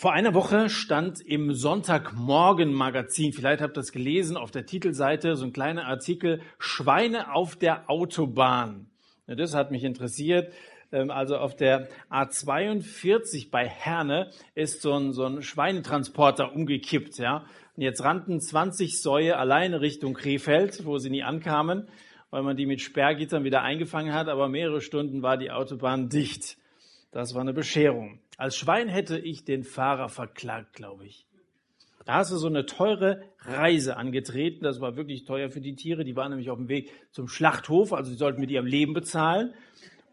[0.00, 5.44] Vor einer Woche stand im Sonntagmorgen-Magazin, vielleicht habt ihr das gelesen, auf der Titelseite so
[5.44, 8.86] ein kleiner Artikel, Schweine auf der Autobahn.
[9.26, 10.54] Ja, das hat mich interessiert.
[10.90, 17.18] Ähm, also auf der A42 bei Herne ist so ein, so ein Schweinetransporter umgekippt.
[17.18, 17.44] Ja?
[17.76, 21.88] Und jetzt rannten 20 Säue alleine Richtung Krefeld, wo sie nie ankamen,
[22.30, 26.56] weil man die mit Sperrgittern wieder eingefangen hat, aber mehrere Stunden war die Autobahn dicht.
[27.10, 28.20] Das war eine Bescherung.
[28.36, 31.26] Als Schwein hätte ich den Fahrer verklagt, glaube ich.
[32.06, 34.64] Da hast du so eine teure Reise angetreten.
[34.64, 36.04] Das war wirklich teuer für die Tiere.
[36.04, 39.54] Die waren nämlich auf dem Weg zum Schlachthof, also sie sollten mit ihrem Leben bezahlen.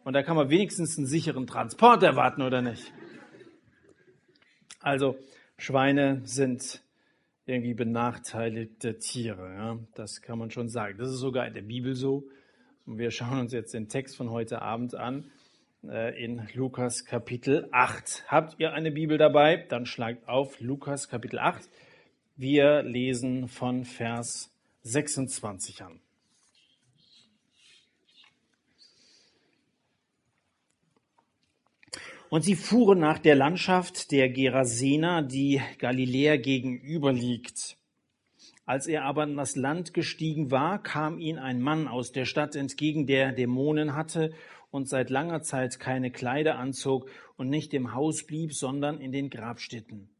[0.04, 2.92] Und da kann man wenigstens einen sicheren Transport erwarten, oder nicht?
[4.80, 5.16] Also
[5.56, 6.82] Schweine sind
[7.46, 9.54] irgendwie benachteiligte Tiere.
[9.54, 9.78] Ja?
[9.94, 10.98] Das kann man schon sagen.
[10.98, 12.28] Das ist sogar in der Bibel so.
[12.86, 15.30] Und wir schauen uns jetzt den Text von heute Abend an.
[15.86, 18.24] Äh, in Lukas Kapitel 8.
[18.26, 19.64] Habt ihr eine Bibel dabei?
[19.68, 21.68] Dann schlagt auf Lukas Kapitel 8.
[22.36, 24.50] Wir lesen von Vers
[24.82, 26.00] 26 an.
[32.28, 37.78] Und sie fuhren nach der Landschaft der Gerasener, die Galiläa gegenüber liegt.
[38.66, 42.54] Als er aber in das Land gestiegen war, kam ihm ein Mann aus der Stadt
[42.54, 44.34] entgegen, der Dämonen hatte
[44.70, 49.30] und seit langer Zeit keine Kleider anzog und nicht im Haus blieb, sondern in den
[49.30, 50.10] Grabstätten.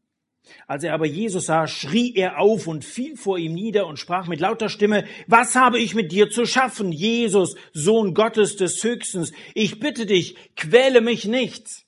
[0.67, 4.27] Als er aber Jesus sah, schrie er auf und fiel vor ihm nieder und sprach
[4.27, 9.31] mit lauter Stimme, was habe ich mit dir zu schaffen, Jesus, Sohn Gottes des Höchstens?
[9.53, 11.85] Ich bitte dich, quäle mich nicht.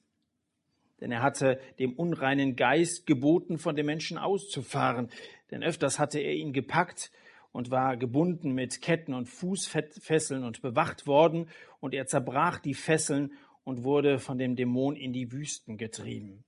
[1.00, 5.09] Denn er hatte dem unreinen Geist geboten, von den Menschen auszufahren.
[5.50, 7.12] Denn öfters hatte er ihn gepackt
[7.52, 11.49] und war gebunden mit Ketten und Fußfesseln und bewacht worden,
[11.80, 16.43] und er zerbrach die Fesseln und wurde von dem Dämon in die Wüsten getrieben.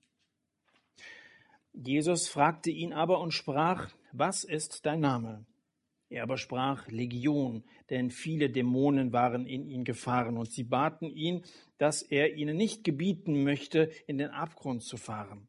[1.73, 5.45] Jesus fragte ihn aber und sprach, was ist dein Name?
[6.09, 11.43] Er aber sprach Legion, denn viele Dämonen waren in ihn gefahren, und sie baten ihn,
[11.79, 15.47] dass er ihnen nicht gebieten möchte, in den Abgrund zu fahren.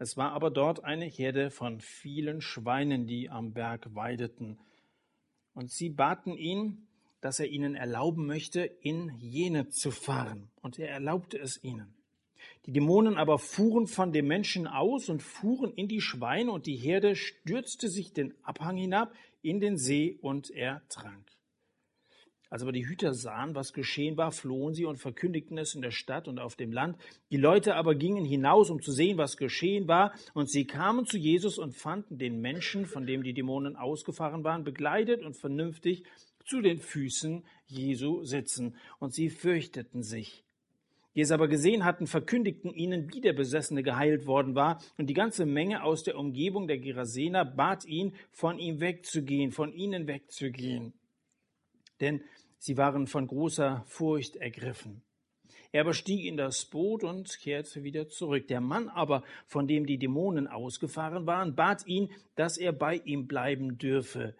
[0.00, 4.58] Es war aber dort eine Herde von vielen Schweinen, die am Berg weideten.
[5.52, 6.86] Und sie baten ihn,
[7.20, 10.48] dass er ihnen erlauben möchte, in jene zu fahren.
[10.62, 11.94] Und er erlaubte es ihnen.
[12.64, 16.76] Die Dämonen aber fuhren von dem Menschen aus und fuhren in die Schweine, und die
[16.76, 19.12] Herde stürzte sich den Abhang hinab
[19.42, 21.30] in den See, und er trank.
[22.50, 25.92] Als aber die Hüter sahen, was geschehen war, flohen sie und verkündigten es in der
[25.92, 26.96] Stadt und auf dem Land.
[27.30, 31.16] Die Leute aber gingen hinaus, um zu sehen, was geschehen war, und sie kamen zu
[31.16, 36.02] Jesus und fanden den Menschen, von dem die Dämonen ausgefahren waren, begleitet und vernünftig
[36.44, 40.42] zu den Füßen Jesu sitzen, und sie fürchteten sich.
[41.14, 45.14] Die es aber gesehen hatten, verkündigten ihnen, wie der Besessene geheilt worden war, und die
[45.14, 50.94] ganze Menge aus der Umgebung der Gerasener bat ihn, von ihm wegzugehen, von ihnen wegzugehen.
[52.00, 52.22] Denn
[52.62, 55.02] Sie waren von großer Furcht ergriffen.
[55.72, 58.48] Er aber stieg in das Boot und kehrte wieder zurück.
[58.48, 63.26] Der Mann aber, von dem die Dämonen ausgefahren waren, bat ihn, dass er bei ihm
[63.26, 64.34] bleiben dürfe.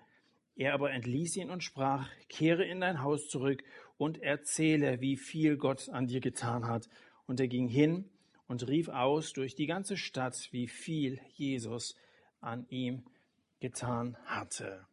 [0.54, 3.64] Er aber entließ ihn und sprach, kehre in dein Haus zurück
[3.96, 6.90] und erzähle, wie viel Gott an dir getan hat.
[7.26, 8.10] Und er ging hin
[8.48, 11.96] und rief aus durch die ganze Stadt, wie viel Jesus
[12.40, 13.02] an ihm
[13.60, 14.86] getan hatte.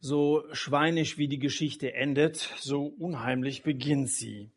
[0.00, 4.50] So schweinisch wie die Geschichte endet, so unheimlich beginnt sie.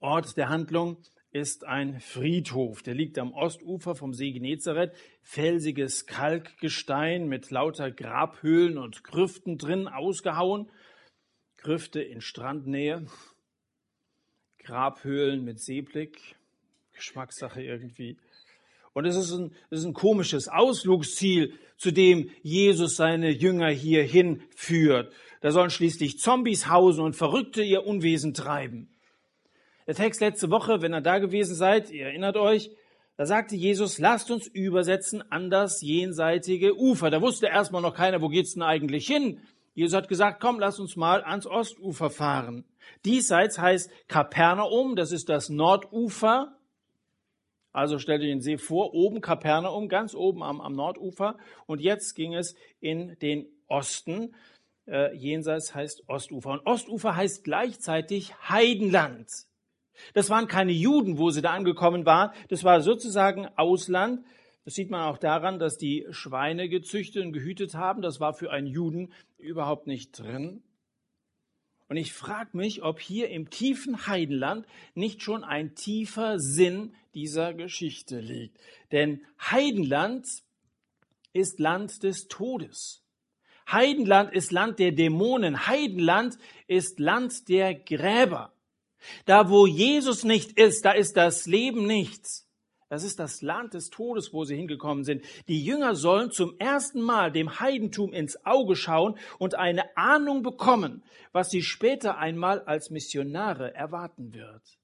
[0.00, 0.96] Ort der Handlung
[1.30, 2.82] ist ein Friedhof.
[2.82, 4.94] Der liegt am Ostufer vom See Genezareth.
[5.22, 10.68] Felsiges Kalkgestein mit lauter Grabhöhlen und Grüften drin ausgehauen.
[11.56, 13.06] Grüfte in Strandnähe.
[14.58, 16.18] Grabhöhlen mit Seeblick.
[16.92, 18.18] Geschmackssache irgendwie.
[18.94, 24.02] Und es ist ein, es ist ein komisches Ausflugsziel, zu dem Jesus seine Jünger hier
[24.02, 25.12] hinführt.
[25.40, 28.88] Da sollen schließlich Zombies hausen und Verrückte ihr Unwesen treiben.
[29.86, 32.70] Der Text letzte Woche, wenn ihr da gewesen seid, ihr erinnert euch,
[33.16, 37.10] da sagte Jesus, lasst uns übersetzen an das jenseitige Ufer.
[37.10, 39.40] Da wusste erstmal noch keiner, wo geht's denn eigentlich hin?
[39.74, 42.64] Jesus hat gesagt, komm, lass uns mal ans Ostufer fahren.
[43.04, 46.56] Diesseits heißt Kapernaum, das ist das Nordufer
[47.72, 51.38] also stellt euch den See vor, oben Kapernaum, ganz oben am, am Nordufer.
[51.66, 54.34] Und jetzt ging es in den Osten.
[54.86, 56.50] Äh, jenseits heißt Ostufer.
[56.50, 59.28] Und Ostufer heißt gleichzeitig Heidenland.
[60.12, 62.32] Das waren keine Juden, wo sie da angekommen waren.
[62.48, 64.24] Das war sozusagen Ausland.
[64.64, 68.02] Das sieht man auch daran, dass die Schweine gezüchtet und gehütet haben.
[68.02, 70.62] Das war für einen Juden überhaupt nicht drin.
[71.88, 77.54] Und ich frage mich, ob hier im tiefen Heidenland nicht schon ein tiefer Sinn dieser
[77.54, 78.58] Geschichte liegt.
[78.90, 80.26] Denn Heidenland
[81.32, 83.02] ist Land des Todes.
[83.70, 85.66] Heidenland ist Land der Dämonen.
[85.66, 86.36] Heidenland
[86.66, 88.52] ist Land der Gräber.
[89.24, 92.48] Da, wo Jesus nicht ist, da ist das Leben nichts.
[92.88, 95.24] Das ist das Land des Todes, wo sie hingekommen sind.
[95.48, 101.02] Die Jünger sollen zum ersten Mal dem Heidentum ins Auge schauen und eine Ahnung bekommen,
[101.32, 104.78] was sie später einmal als Missionare erwarten wird.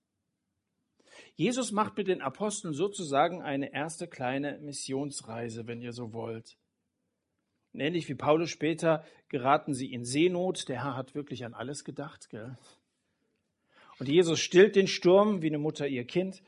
[1.39, 6.59] Jesus macht mit den Aposteln sozusagen eine erste kleine Missionsreise, wenn ihr so wollt.
[7.73, 10.69] ähnlich wie Paulus später geraten sie in Seenot.
[10.69, 12.29] Der Herr hat wirklich an alles gedacht.
[12.29, 12.59] Gell?
[14.01, 16.43] Und Jesus stillt den Sturm wie eine Mutter ihr Kind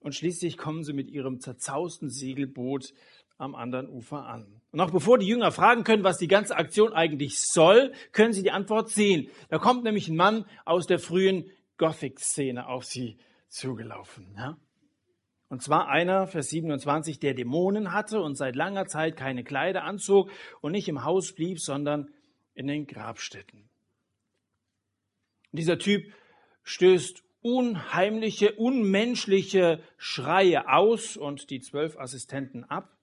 [0.00, 2.92] und schließlich kommen sie mit ihrem zerzausten Segelboot
[3.38, 4.60] am anderen Ufer an.
[4.70, 8.42] Und noch bevor die Jünger fragen können, was die ganze Aktion eigentlich soll, können sie
[8.42, 9.30] die Antwort sehen.
[9.48, 13.16] Da kommt nämlich ein Mann aus der frühen Gothic-Szene auf sie
[13.56, 14.34] zugelaufen.
[14.36, 14.56] Ja?
[15.48, 20.30] Und zwar einer, Vers 27, der Dämonen hatte und seit langer Zeit keine Kleider anzog
[20.60, 22.10] und nicht im Haus blieb, sondern
[22.54, 23.68] in den Grabstätten.
[25.52, 26.12] Dieser Typ
[26.64, 32.98] stößt unheimliche, unmenschliche Schreie aus und die zwölf Assistenten ab.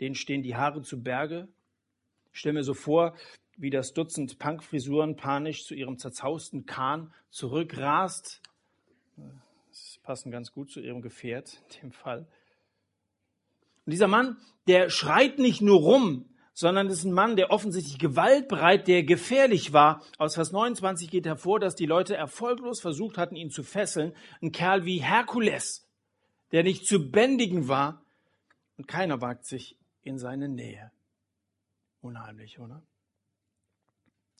[0.00, 1.48] Denen stehen die Haare zu Berge.
[2.32, 3.16] Ich stelle mir so vor,
[3.56, 8.42] wie das Dutzend Punkfrisuren panisch zu ihrem zerzausten Kahn zurückrast.
[9.16, 12.26] Das passen ganz gut zu ihrem Gefährt, dem Fall.
[13.86, 14.36] Und dieser Mann,
[14.66, 20.02] der schreit nicht nur rum, sondern ist ein Mann, der offensichtlich gewaltbereit, der gefährlich war.
[20.18, 24.14] Aus Vers 29 geht hervor, dass die Leute erfolglos versucht hatten, ihn zu fesseln.
[24.42, 25.88] Ein Kerl wie Herkules,
[26.52, 28.04] der nicht zu bändigen war.
[28.76, 30.90] Und keiner wagt sich in seine Nähe.
[32.02, 32.82] Unheimlich, oder?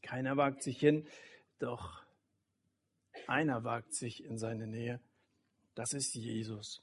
[0.02, 1.06] Keiner wagt sich hin,
[1.58, 2.02] doch
[3.30, 5.00] einer wagt sich in seine Nähe.
[5.74, 6.82] Das ist Jesus.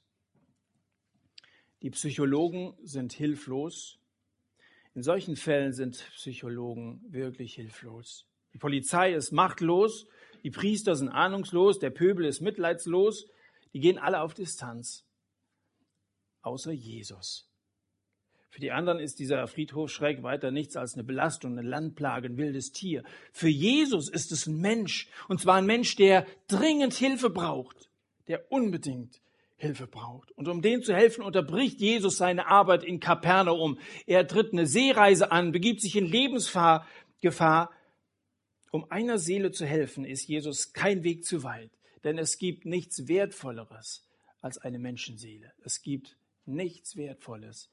[1.82, 3.98] Die Psychologen sind hilflos
[4.98, 8.26] in solchen Fällen sind Psychologen wirklich hilflos.
[8.52, 10.08] Die Polizei ist machtlos,
[10.42, 13.28] die Priester sind ahnungslos, der Pöbel ist mitleidslos,
[13.72, 15.06] die gehen alle auf Distanz,
[16.42, 17.47] außer Jesus.
[18.50, 22.72] Für die anderen ist dieser Friedhofschreck weiter nichts als eine Belastung, eine Landplage, ein wildes
[22.72, 23.02] Tier.
[23.32, 27.90] Für Jesus ist es ein Mensch, und zwar ein Mensch, der dringend Hilfe braucht,
[28.26, 29.20] der unbedingt
[29.58, 30.30] Hilfe braucht.
[30.32, 33.78] Und um denen zu helfen, unterbricht Jesus seine Arbeit in Kapernaum.
[34.06, 37.70] Er tritt eine Seereise an, begibt sich in Lebensgefahr.
[38.70, 41.70] Um einer Seele zu helfen, ist Jesus kein Weg zu weit.
[42.04, 44.06] Denn es gibt nichts Wertvolleres
[44.40, 45.52] als eine Menschenseele.
[45.64, 46.16] Es gibt
[46.46, 47.68] nichts Wertvolles,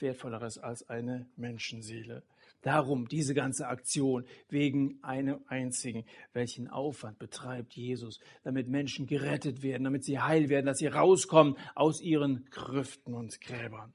[0.00, 2.22] Wertvolleres als eine Menschenseele.
[2.62, 6.04] Darum diese ganze Aktion wegen einem einzigen.
[6.32, 11.56] Welchen Aufwand betreibt Jesus, damit Menschen gerettet werden, damit sie heil werden, dass sie rauskommen
[11.74, 13.94] aus ihren Grüften und Gräbern.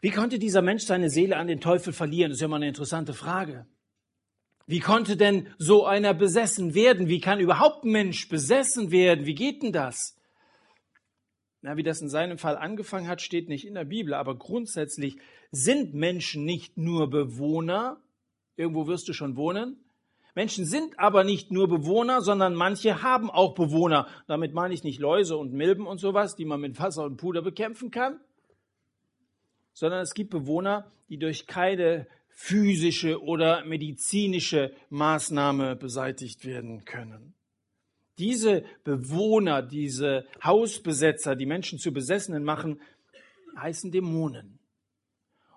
[0.00, 2.30] Wie konnte dieser Mensch seine Seele an den Teufel verlieren?
[2.30, 3.66] Das ist ja mal eine interessante Frage.
[4.66, 7.08] Wie konnte denn so einer besessen werden?
[7.08, 9.24] Wie kann überhaupt ein Mensch besessen werden?
[9.24, 10.14] Wie geht denn das?
[11.64, 15.16] Na, wie das in seinem Fall angefangen hat, steht nicht in der Bibel, aber grundsätzlich
[15.50, 18.02] sind Menschen nicht nur Bewohner,
[18.54, 19.78] irgendwo wirst du schon wohnen.
[20.34, 24.08] Menschen sind aber nicht nur Bewohner, sondern manche haben auch Bewohner.
[24.26, 27.40] Damit meine ich nicht Läuse und Milben und sowas, die man mit Wasser und Puder
[27.40, 28.20] bekämpfen kann,
[29.72, 37.32] sondern es gibt Bewohner, die durch keine physische oder medizinische Maßnahme beseitigt werden können.
[38.18, 42.80] Diese Bewohner, diese Hausbesetzer, die Menschen zu Besessenen machen,
[43.56, 44.58] heißen Dämonen.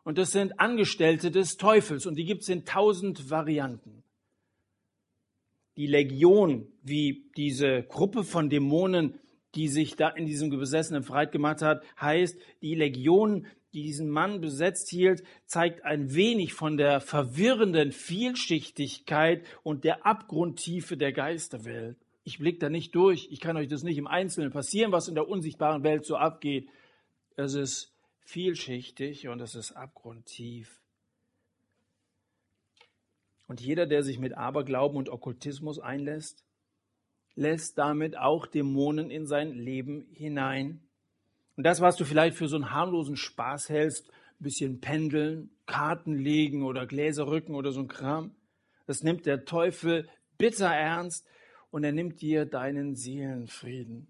[0.04, 4.04] Und das sind Angestellte des Teufels und die gibt es in tausend Varianten.
[5.76, 9.20] Die Legion, wie diese Gruppe von Dämonen,
[9.54, 14.40] die sich da in diesem Besessenen freit gemacht hat, heißt, die Legion, die diesen Mann
[14.40, 21.98] besetzt hielt, zeigt ein wenig von der verwirrenden Vielschichtigkeit und der Abgrundtiefe der Geisterwelt.
[22.28, 23.30] Ich blicke da nicht durch.
[23.32, 26.68] Ich kann euch das nicht im Einzelnen passieren, was in der unsichtbaren Welt so abgeht.
[27.38, 30.82] Es ist vielschichtig und es ist abgrundtief.
[33.48, 36.44] Und jeder, der sich mit Aberglauben und Okkultismus einlässt,
[37.36, 40.82] lässt damit auch Dämonen in sein Leben hinein.
[41.56, 46.18] Und das, was du vielleicht für so einen harmlosen Spaß hältst, ein bisschen pendeln, Karten
[46.18, 48.36] legen oder Gläser rücken oder so ein Kram,
[48.86, 51.26] das nimmt der Teufel bitter ernst
[51.72, 54.08] und er nimmt dir deinen Seelenfrieden.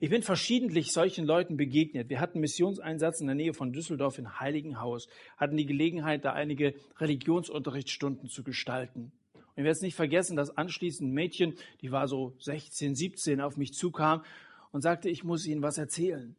[0.00, 2.08] Ich bin verschiedentlich solchen Leuten begegnet.
[2.08, 6.74] Wir hatten Missionseinsatz in der Nähe von Düsseldorf in Heiligenhaus, hatten die Gelegenheit, da einige
[6.98, 9.12] Religionsunterrichtsstunden zu gestalten.
[9.34, 13.40] Und ich werde es nicht vergessen, dass anschließend ein Mädchen, die war so 16, 17,
[13.40, 14.24] auf mich zukam
[14.72, 16.34] und sagte, ich muss Ihnen was erzählen.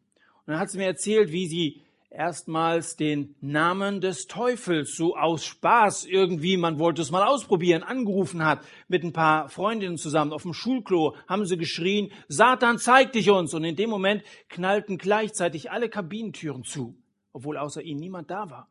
[0.45, 1.81] Und dann hat sie mir erzählt, wie sie
[2.15, 8.43] erstmals den Namen des Teufels so aus Spaß irgendwie, man wollte es mal ausprobieren, angerufen
[8.43, 13.29] hat mit ein paar Freundinnen zusammen auf dem Schulklo, haben sie geschrien, Satan zeig dich
[13.29, 13.53] uns.
[13.53, 16.95] Und in dem Moment knallten gleichzeitig alle Kabinentüren zu,
[17.33, 18.69] obwohl außer ihnen niemand da war.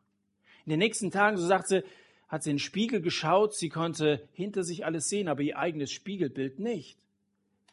[0.65, 1.83] In den nächsten Tagen, so sagt sie,
[2.27, 5.91] hat sie in den Spiegel geschaut, sie konnte hinter sich alles sehen, aber ihr eigenes
[5.91, 6.97] Spiegelbild nicht.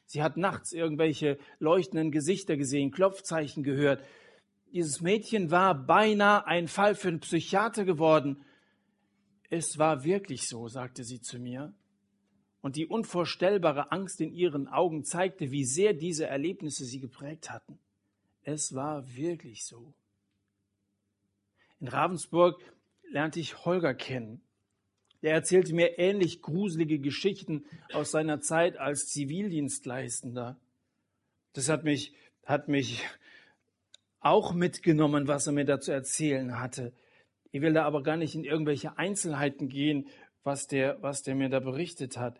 [0.04, 4.04] Sie hat nachts irgendwelche leuchtenden Gesichter gesehen, Klopfzeichen gehört,
[4.72, 8.44] dieses Mädchen war beinahe ein Fall für einen Psychiater geworden.
[9.50, 11.74] Es war wirklich so, sagte sie zu mir.
[12.62, 17.78] Und die unvorstellbare Angst in ihren Augen zeigte, wie sehr diese Erlebnisse sie geprägt hatten.
[18.44, 19.92] Es war wirklich so.
[21.80, 22.62] In Ravensburg
[23.10, 24.40] lernte ich Holger kennen.
[25.22, 30.58] Der erzählte mir ähnlich gruselige Geschichten aus seiner Zeit als Zivildienstleistender.
[31.52, 32.14] Das hat mich,
[32.44, 33.02] hat mich
[34.22, 36.92] auch mitgenommen, was er mir da zu erzählen hatte.
[37.50, 40.08] Ich will da aber gar nicht in irgendwelche Einzelheiten gehen,
[40.42, 42.38] was der, was der mir da berichtet hat.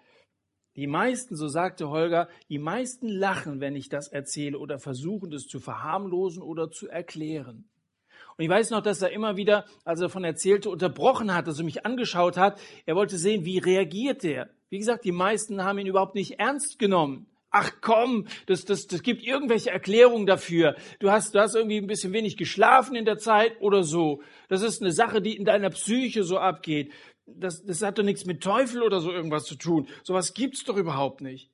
[0.74, 5.46] Die meisten, so sagte Holger, die meisten lachen, wenn ich das erzähle oder versuchen, das
[5.46, 7.68] zu verharmlosen oder zu erklären.
[8.38, 11.58] Und ich weiß noch, dass er immer wieder, als er davon erzählte, unterbrochen hat, dass
[11.58, 12.58] er mich angeschaut hat.
[12.86, 14.48] Er wollte sehen, wie reagiert er.
[14.70, 19.02] Wie gesagt, die meisten haben ihn überhaupt nicht ernst genommen ach komm, das, das, das
[19.02, 20.74] gibt irgendwelche Erklärungen dafür.
[20.98, 24.22] Du hast, du hast irgendwie ein bisschen wenig geschlafen in der Zeit oder so.
[24.48, 26.92] Das ist eine Sache, die in deiner Psyche so abgeht.
[27.26, 29.86] Das, das hat doch nichts mit Teufel oder so irgendwas zu tun.
[30.02, 31.50] Sowas gibt's doch überhaupt nicht.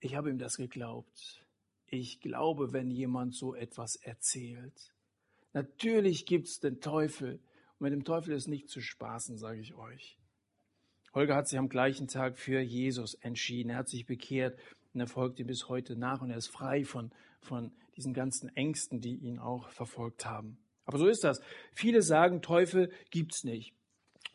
[0.00, 1.44] Ich habe ihm das geglaubt.
[1.86, 4.94] Ich glaube, wenn jemand so etwas erzählt.
[5.52, 7.40] Natürlich gibt's den Teufel.
[7.78, 10.18] Und mit dem Teufel ist nicht zu spaßen, sage ich euch.
[11.16, 13.70] Holger hat sich am gleichen Tag für Jesus entschieden.
[13.70, 14.58] Er hat sich bekehrt
[14.92, 18.54] und er folgt ihm bis heute nach und er ist frei von, von diesen ganzen
[18.54, 20.58] Ängsten, die ihn auch verfolgt haben.
[20.84, 21.40] Aber so ist das.
[21.72, 23.72] Viele sagen, Teufel gibt's nicht.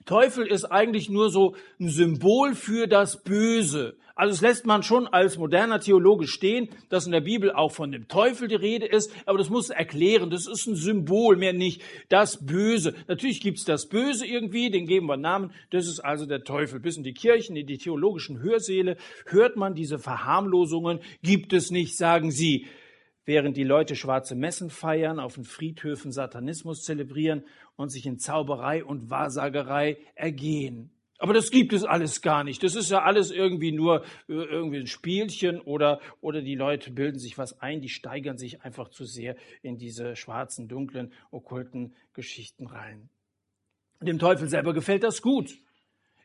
[0.05, 3.95] Teufel ist eigentlich nur so ein Symbol für das Böse.
[4.15, 7.91] Also es lässt man schon als moderner Theologe stehen, dass in der Bibel auch von
[7.91, 11.81] dem Teufel die Rede ist, aber das muss erklären, das ist ein Symbol, mehr nicht
[12.09, 12.93] das Böse.
[13.07, 16.79] Natürlich gibt's das Böse irgendwie, den geben wir Namen, das ist also der Teufel.
[16.79, 21.97] Bis in die Kirchen, in die theologischen Hörsäle hört man diese Verharmlosungen, gibt es nicht,
[21.97, 22.67] sagen sie
[23.25, 27.43] während die Leute schwarze Messen feiern, auf den Friedhöfen Satanismus zelebrieren
[27.75, 30.91] und sich in Zauberei und Wahrsagerei ergehen.
[31.21, 32.63] Aber das gibt es alles gar nicht.
[32.63, 37.19] Das ist ja alles irgendwie nur äh, irgendwie ein Spielchen oder, oder die Leute bilden
[37.19, 42.65] sich was ein, die steigern sich einfach zu sehr in diese schwarzen, dunklen, okkulten Geschichten
[42.65, 43.09] rein.
[44.01, 45.59] Dem Teufel selber gefällt das gut.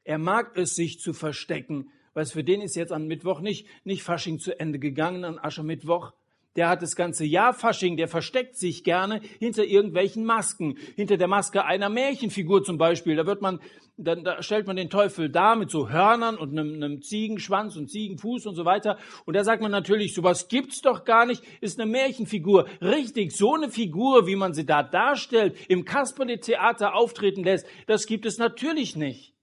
[0.03, 3.69] Er mag es, sich zu verstecken, weil es für den ist jetzt am Mittwoch nicht,
[3.85, 6.15] nicht Fasching zu Ende gegangen, an Aschermittwoch,
[6.57, 11.29] der hat das ganze Jahr Fasching, der versteckt sich gerne hinter irgendwelchen Masken, hinter der
[11.29, 13.17] Maske einer Märchenfigur zum Beispiel.
[13.17, 13.61] Da wird man,
[13.97, 17.91] dann da stellt man den Teufel da mit so Hörnern und einem, einem Ziegenschwanz und
[17.91, 18.99] Ziegenfuß und so weiter.
[19.25, 22.67] Und da sagt man natürlich, sowas gibt's doch gar nicht, ist eine Märchenfigur.
[22.81, 28.27] Richtig, so eine Figur, wie man sie da darstellt, im Kasperle-Theater auftreten lässt, das gibt
[28.27, 29.35] es natürlich nicht.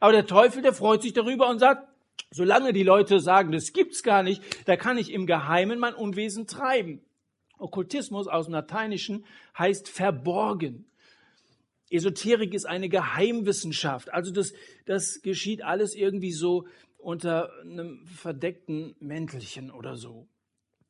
[0.00, 1.88] Aber der Teufel, der freut sich darüber und sagt,
[2.30, 6.46] Solange die Leute sagen, das gibt's gar nicht, da kann ich im Geheimen mein Unwesen
[6.46, 7.00] treiben.
[7.58, 9.24] Okkultismus aus dem Lateinischen
[9.56, 10.84] heißt verborgen.
[11.90, 14.12] Esoterik ist eine Geheimwissenschaft.
[14.12, 14.52] Also das,
[14.84, 16.66] das geschieht alles irgendwie so
[16.98, 20.28] unter einem verdeckten Mäntelchen oder so.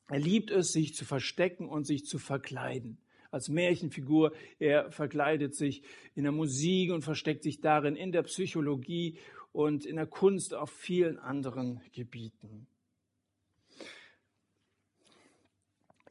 [0.09, 2.99] Er liebt es, sich zu verstecken und sich zu verkleiden.
[3.31, 5.83] Als Märchenfigur, er verkleidet sich
[6.15, 9.19] in der Musik und versteckt sich darin, in der Psychologie
[9.59, 12.69] und in der Kunst auf vielen anderen Gebieten.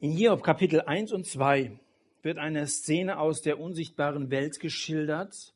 [0.00, 1.80] In Hiob Kapitel 1 und 2
[2.20, 5.54] wird eine Szene aus der unsichtbaren Welt geschildert.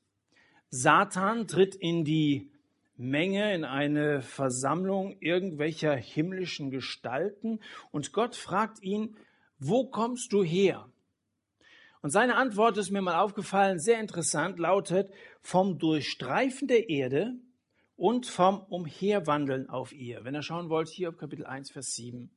[0.70, 2.50] Satan tritt in die
[2.96, 9.18] Menge, in eine Versammlung irgendwelcher himmlischen Gestalten und Gott fragt ihn,
[9.58, 10.88] wo kommst du her?
[12.00, 17.34] Und seine Antwort ist mir mal aufgefallen, sehr interessant, lautet, vom Durchstreifen der Erde
[18.02, 20.24] und vom Umherwandeln auf ihr.
[20.24, 22.32] Wenn ihr schauen wollt, hier auf Kapitel 1, Vers 7.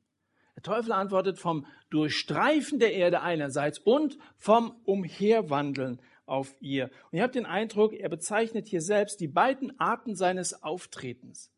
[0.56, 6.92] Der Teufel antwortet vom Durchstreifen der Erde einerseits und vom Umherwandeln auf ihr.
[7.10, 11.52] Und ihr habt den Eindruck, er bezeichnet hier selbst die beiden Arten seines Auftretens.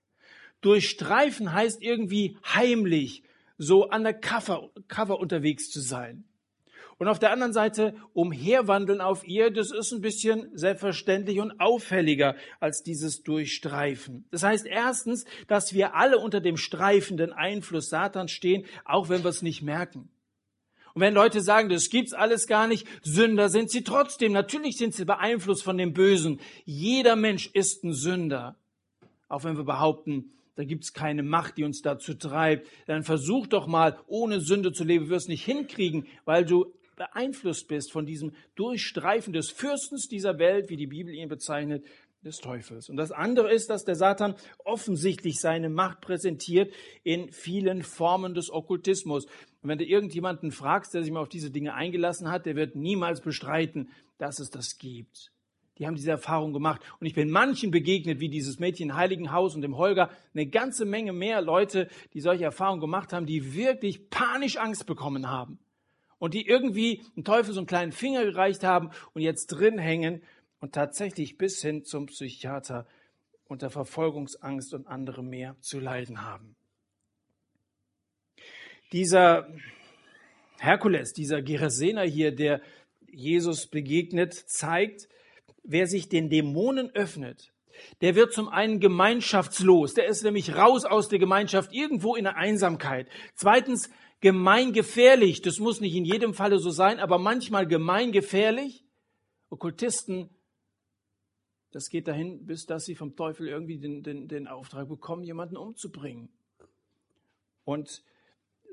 [0.62, 3.24] Durchstreifen heißt irgendwie heimlich,
[3.58, 6.24] so undercover cover unterwegs zu sein.
[7.00, 12.36] Und auf der anderen Seite umherwandeln auf ihr, das ist ein bisschen selbstverständlich und auffälliger
[12.60, 14.26] als dieses Durchstreifen.
[14.32, 19.30] Das heißt erstens, dass wir alle unter dem streifenden Einfluss Satans stehen, auch wenn wir
[19.30, 20.10] es nicht merken.
[20.96, 24.32] Und wenn Leute sagen, das gibt's alles gar nicht, Sünder sind sie trotzdem.
[24.32, 26.40] Natürlich sind sie beeinflusst von dem Bösen.
[26.66, 28.56] Jeder Mensch ist ein Sünder.
[29.30, 32.68] Auch wenn wir behaupten, da gibt's keine Macht, die uns dazu treibt.
[32.88, 35.10] Dann versuch doch mal, ohne Sünde zu leben.
[35.10, 40.76] Wirst nicht hinkriegen, weil du beeinflusst bist von diesem Durchstreifen des Fürstens dieser Welt, wie
[40.76, 41.86] die Bibel ihn bezeichnet,
[42.24, 42.90] des Teufels.
[42.90, 44.36] Und das andere ist, dass der Satan
[44.66, 46.74] offensichtlich seine Macht präsentiert
[47.04, 49.26] in vielen Formen des Okkultismus.
[49.26, 52.76] Und wenn du irgendjemanden fragst, der sich mal auf diese Dinge eingelassen hat, der wird
[52.76, 55.32] niemals bestreiten, dass es das gibt.
[55.78, 56.82] Die haben diese Erfahrung gemacht.
[57.00, 61.14] Und ich bin manchen begegnet, wie dieses Mädchen Heiligenhaus und dem Holger, eine ganze Menge
[61.14, 65.60] mehr Leute, die solche Erfahrungen gemacht haben, die wirklich panisch Angst bekommen haben
[66.20, 70.24] und die irgendwie dem Teufel so einen kleinen Finger gereicht haben und jetzt drin hängen
[70.60, 72.88] und tatsächlich bis hin zum Psychiater
[73.46, 76.56] unter Verfolgungsangst und andere mehr zu leiden haben.
[78.92, 79.48] Dieser
[80.60, 82.62] Herkules, dieser Gerasener hier, der
[83.08, 85.08] Jesus begegnet, zeigt,
[85.64, 87.54] wer sich den Dämonen öffnet,
[88.02, 92.38] der wird zum einen gemeinschaftslos, der ist nämlich raus aus der Gemeinschaft, irgendwo in der
[92.38, 93.08] Einsamkeit.
[93.36, 93.90] Zweitens
[94.22, 95.42] gemeingefährlich.
[95.42, 98.84] Das muss nicht in jedem Falle so sein, aber manchmal gemeingefährlich.
[99.50, 100.30] Okkultisten,
[101.72, 105.58] das geht dahin, bis dass sie vom Teufel irgendwie den, den, den Auftrag bekommen, jemanden
[105.58, 106.30] umzubringen.
[107.64, 108.04] Und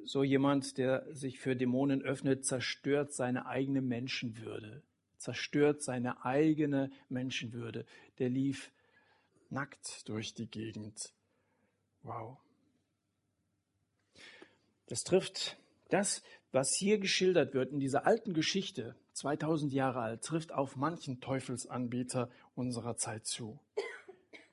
[0.05, 4.83] so jemand, der sich für Dämonen öffnet, zerstört seine eigene Menschenwürde,
[5.17, 7.87] zerstört seine eigene Menschenwürde.
[8.19, 8.71] Der lief
[9.51, 11.13] nackt durch die Gegend.
[12.03, 12.39] Wow.
[14.95, 15.57] Das trifft
[15.89, 16.23] das,
[16.53, 22.31] was hier geschildert wird in dieser alten Geschichte, 2000 Jahre alt, trifft auf manchen Teufelsanbieter
[22.55, 23.59] unserer Zeit zu.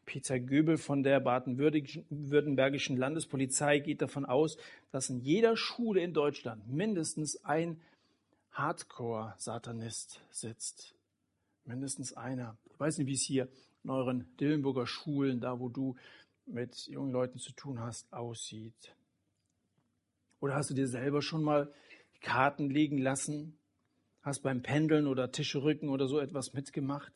[0.03, 4.57] Peter Göbel von der baden-württembergischen Landespolizei geht davon aus,
[4.89, 7.79] dass in jeder Schule in Deutschland mindestens ein
[8.53, 10.96] Hardcore-Satanist sitzt.
[11.66, 12.57] Mindestens einer.
[12.74, 13.48] Ich weiß nicht, wie es hier
[13.83, 15.98] in euren Dillenburger Schulen, da wo du
[16.48, 18.96] mit jungen Leuten zu tun hast, aussieht.
[20.42, 21.74] Oder hast du dir selber schon mal
[22.20, 23.58] Karten legen lassen?
[24.22, 27.14] Hast beim Pendeln oder Tischrücken oder so etwas mitgemacht?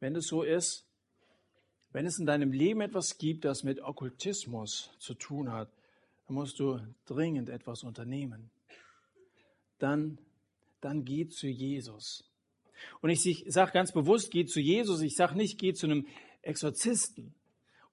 [0.00, 0.86] Wenn es so ist,
[1.92, 5.70] wenn es in deinem Leben etwas gibt, das mit Okkultismus zu tun hat,
[6.26, 8.50] dann musst du dringend etwas unternehmen.
[9.78, 10.18] Dann,
[10.80, 12.24] dann geh zu Jesus.
[13.00, 15.00] Und ich sage ganz bewusst, geh zu Jesus.
[15.02, 16.06] Ich sage nicht, geh zu einem
[16.42, 17.34] Exorzisten.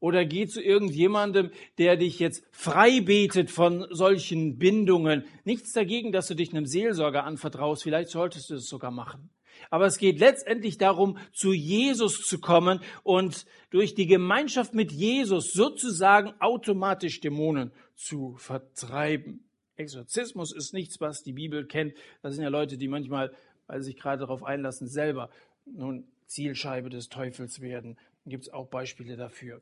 [0.04, 5.24] Oder geh zu irgendjemandem, der dich jetzt frei betet von solchen Bindungen.
[5.46, 7.84] Nichts dagegen, dass du dich einem Seelsorger anvertraust.
[7.84, 9.30] Vielleicht solltest du es sogar machen.
[9.70, 15.54] Aber es geht letztendlich darum, zu Jesus zu kommen und durch die Gemeinschaft mit Jesus
[15.54, 19.46] sozusagen automatisch Dämonen zu vertreiben.
[19.78, 21.94] Exorzismus ist nichts, was die Bibel kennt.
[22.22, 23.32] Das sind ja Leute, die manchmal,
[23.68, 25.30] weil sie sich gerade darauf einlassen, selber
[25.66, 27.98] nun Zielscheibe des Teufels werden.
[28.26, 29.62] Gibt es auch Beispiele dafür.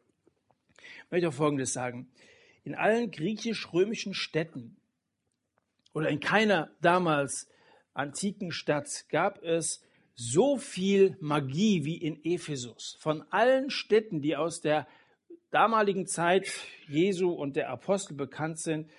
[1.06, 2.10] Ich möchte auch Folgendes sagen.
[2.64, 4.78] In allen griechisch-römischen Städten
[5.94, 7.50] oder in keiner damals
[7.94, 9.84] antiken Stadt gab es
[10.16, 12.98] so viel Magie wie in Ephesus.
[13.00, 14.88] Von allen Städten, die aus der
[15.50, 16.48] damaligen Zeit
[16.88, 18.90] Jesu und der Apostel bekannt sind,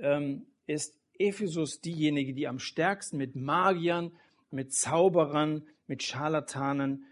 [0.00, 4.12] ähm, ist Ephesus diejenige, die am stärksten mit Magiern,
[4.50, 7.04] mit Zauberern, mit Scharlatanen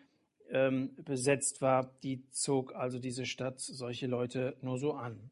[0.51, 5.31] ähm, besetzt war, die zog also diese Stadt solche Leute nur so an.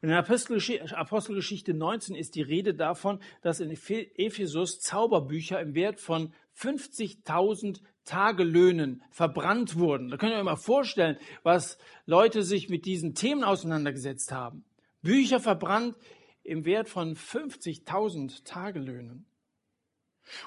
[0.00, 6.00] Und in Apostelgeschichte, Apostelgeschichte 19 ist die Rede davon, dass in Ephesus Zauberbücher im Wert
[6.00, 10.08] von 50.000 Tagelöhnen verbrannt wurden.
[10.08, 14.64] Da könnt ihr euch mal vorstellen, was Leute sich mit diesen Themen auseinandergesetzt haben.
[15.02, 15.96] Bücher verbrannt
[16.42, 19.26] im Wert von 50.000 Tagelöhnen.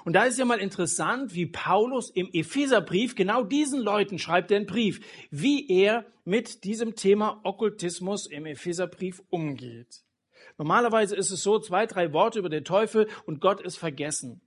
[0.06, 4.58] Und da ist ja mal interessant, wie Paulus im Epheserbrief genau diesen Leuten schreibt er
[4.58, 10.04] einen Brief, wie er mit diesem Thema Okkultismus im Epheserbrief umgeht.
[10.58, 14.42] Normalerweise ist es so, zwei, drei Worte über den Teufel und Gott ist vergessen.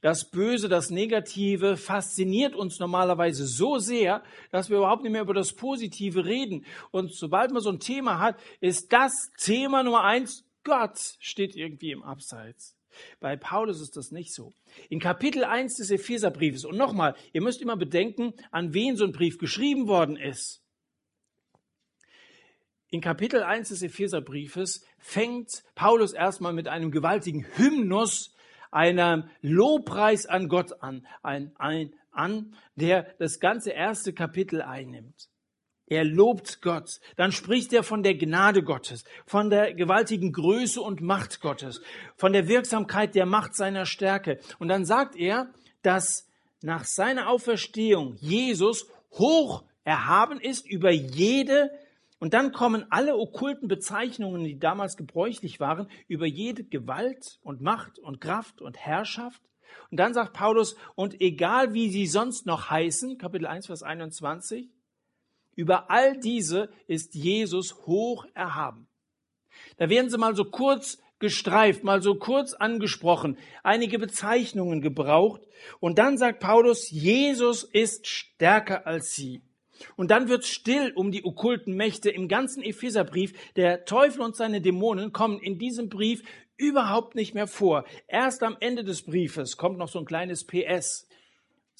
[0.00, 5.34] Das Böse, das Negative fasziniert uns normalerweise so sehr, dass wir überhaupt nicht mehr über
[5.34, 6.66] das Positive reden.
[6.90, 11.92] Und sobald man so ein Thema hat, ist das Thema Nummer eins, Gott steht irgendwie
[11.92, 12.76] im Abseits.
[13.20, 14.54] Bei Paulus ist das nicht so.
[14.88, 19.12] In Kapitel 1 des Epheserbriefes, und nochmal, ihr müsst immer bedenken, an wen so ein
[19.12, 20.62] Brief geschrieben worden ist.
[22.92, 28.36] in Kapitel 1 des Epheserbriefes fängt Paulus erstmal mit einem gewaltigen Hymnus,
[28.70, 35.30] einem Lobpreis an Gott an, ein, ein, an, der das ganze erste Kapitel einnimmt.
[35.92, 37.00] Er lobt Gott.
[37.16, 41.82] Dann spricht er von der Gnade Gottes, von der gewaltigen Größe und Macht Gottes,
[42.16, 44.38] von der Wirksamkeit der Macht seiner Stärke.
[44.58, 45.52] Und dann sagt er,
[45.82, 46.26] dass
[46.62, 51.70] nach seiner Auferstehung Jesus hoch erhaben ist über jede
[52.20, 57.98] und dann kommen alle okkulten Bezeichnungen, die damals gebräuchlich waren, über jede Gewalt und Macht
[57.98, 59.42] und Kraft und Herrschaft.
[59.90, 64.70] Und dann sagt Paulus, und egal wie sie sonst noch heißen, Kapitel 1, Vers 21,
[65.54, 68.88] über all diese ist Jesus hoch erhaben.
[69.76, 75.42] Da werden sie mal so kurz gestreift, mal so kurz angesprochen, einige Bezeichnungen gebraucht.
[75.78, 79.42] Und dann sagt Paulus, Jesus ist stärker als sie.
[79.96, 83.32] Und dann wird still um die okkulten Mächte im ganzen Epheserbrief.
[83.56, 86.22] Der Teufel und seine Dämonen kommen in diesem Brief
[86.56, 87.84] überhaupt nicht mehr vor.
[88.06, 91.08] Erst am Ende des Briefes kommt noch so ein kleines PS.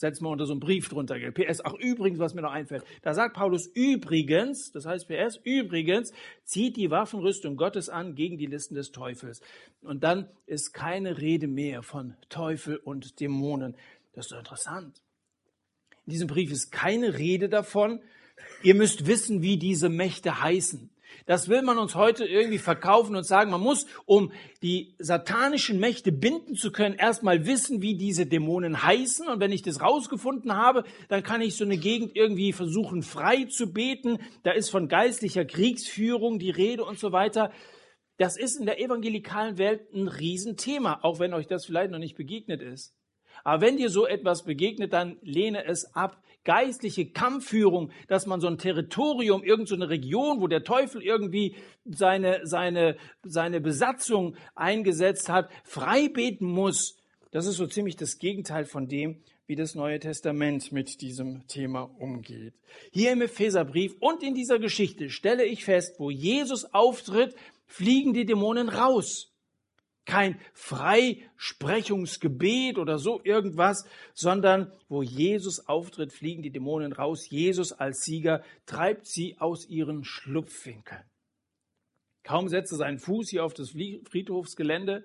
[0.03, 1.15] Setzen wir unter so einen Brief drunter.
[1.31, 2.83] PS, ach übrigens, was mir noch einfällt.
[3.03, 6.13] Da sagt Paulus übrigens, das heißt PS, übrigens,
[6.43, 9.43] zieht die Waffenrüstung Gottes an gegen die Listen des Teufels.
[9.81, 13.77] Und dann ist keine Rede mehr von Teufel und Dämonen.
[14.13, 15.01] Das ist doch interessant.
[16.07, 18.01] In diesem Brief ist keine Rede davon.
[18.65, 20.91] Ihr müsst wissen, wie diese Mächte heißen.
[21.27, 26.13] Das will man uns heute irgendwie verkaufen und sagen, man muss, um die satanischen Mächte
[26.13, 29.29] binden zu können, erstmal wissen, wie diese Dämonen heißen.
[29.29, 33.45] Und wenn ich das rausgefunden habe, dann kann ich so eine Gegend irgendwie versuchen, frei
[33.45, 34.19] zu beten.
[34.43, 37.53] Da ist von geistlicher Kriegsführung die Rede und so weiter.
[38.19, 42.17] Das ist in der evangelikalen Welt ein Riesenthema, auch wenn euch das vielleicht noch nicht
[42.17, 42.95] begegnet ist.
[43.45, 46.23] Aber wenn dir so etwas begegnet, dann lehne es ab.
[46.45, 52.41] Geistliche Kampfführung, dass man so ein Territorium, irgendeine so Region, wo der Teufel irgendwie seine,
[52.45, 56.97] seine, seine Besatzung eingesetzt hat, frei beten muss.
[57.31, 61.83] Das ist so ziemlich das Gegenteil von dem, wie das Neue Testament mit diesem Thema
[61.83, 62.55] umgeht.
[62.91, 67.35] Hier im Epheserbrief und in dieser Geschichte stelle ich fest, wo Jesus auftritt,
[67.67, 69.32] fliegen die Dämonen raus
[70.05, 73.85] kein Freisprechungsgebet oder so irgendwas,
[74.15, 77.31] sondern wo Jesus auftritt, fliegen die Dämonen raus.
[77.31, 81.05] Jesus als Sieger treibt sie aus ihren Schlupfwinkeln.
[82.25, 85.05] Kaum setzt er seinen Fuß hier auf das Friedhofsgelände,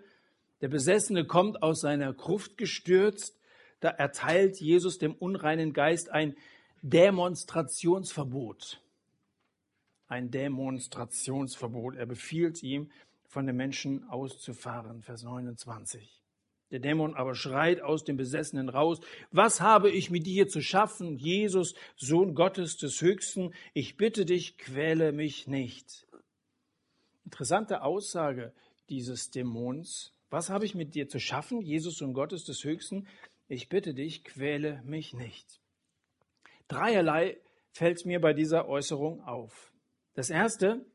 [0.62, 3.39] der Besessene kommt aus seiner Gruft gestürzt,
[3.79, 6.36] da erteilt Jesus dem unreinen Geist ein
[6.81, 8.81] Demonstrationsverbot.
[10.07, 11.95] Ein Demonstrationsverbot.
[11.95, 12.89] Er befiehlt ihm,
[13.27, 15.03] von den Menschen auszufahren.
[15.03, 16.21] Vers 29.
[16.71, 18.99] Der Dämon aber schreit aus dem Besessenen raus,
[19.31, 24.57] was habe ich mit dir zu schaffen, Jesus, Sohn Gottes des Höchsten, ich bitte dich,
[24.57, 26.05] quäle mich nicht.
[27.23, 28.53] Interessante Aussage
[28.89, 30.13] dieses Dämons.
[30.29, 33.07] Was habe ich mit dir zu schaffen, Jesus, Sohn Gottes des Höchsten,
[33.47, 35.61] ich bitte dich, quäle mich nicht.
[36.67, 37.37] Dreierlei
[37.71, 39.71] fällt mir bei dieser Äußerung auf.
[40.15, 40.85] Das erste,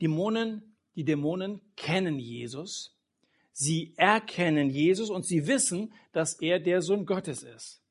[0.00, 2.96] Dämonen die Dämonen kennen Jesus,
[3.52, 7.82] sie erkennen Jesus und sie wissen, dass er der Sohn Gottes ist.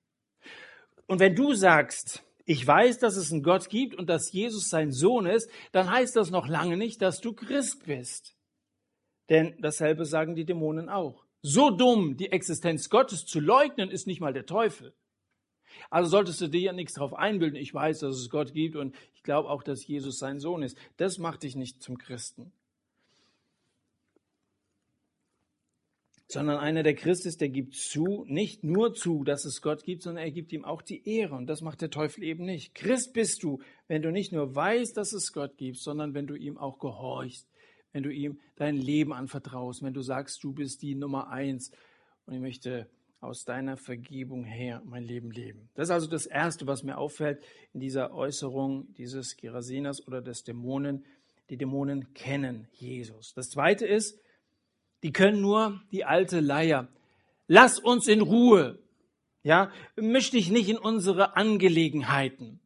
[1.08, 4.92] Und wenn du sagst, ich weiß, dass es einen Gott gibt und dass Jesus sein
[4.92, 8.36] Sohn ist, dann heißt das noch lange nicht, dass du Christ bist.
[9.30, 11.26] Denn dasselbe sagen die Dämonen auch.
[11.42, 14.94] So dumm, die Existenz Gottes zu leugnen, ist nicht mal der Teufel.
[15.90, 18.96] Also solltest du dir ja nichts darauf einbilden, ich weiß, dass es Gott gibt und
[19.14, 20.78] ich glaube auch, dass Jesus sein Sohn ist.
[20.98, 22.52] Das macht dich nicht zum Christen.
[26.32, 30.04] Sondern einer, der Christ ist, der gibt zu, nicht nur zu, dass es Gott gibt,
[30.04, 31.36] sondern er gibt ihm auch die Ehre.
[31.36, 32.74] Und das macht der Teufel eben nicht.
[32.76, 36.36] Christ bist du, wenn du nicht nur weißt, dass es Gott gibt, sondern wenn du
[36.36, 37.48] ihm auch gehorchst,
[37.92, 41.72] wenn du ihm dein Leben anvertraust, wenn du sagst, du bist die Nummer eins
[42.26, 42.88] und ich möchte
[43.20, 45.70] aus deiner Vergebung her mein Leben leben.
[45.76, 50.44] Das ist also das Erste, was mir auffällt in dieser Äußerung dieses Gerasinas oder des
[50.44, 51.06] Dämonen.
[51.50, 53.34] Die Dämonen kennen Jesus.
[53.36, 54.20] Das Zweite ist,
[55.04, 56.88] die können nur die alte Leier.
[57.48, 58.80] Lass uns in Ruhe.
[59.44, 62.60] Ja, misch dich nicht in unsere Angelegenheiten.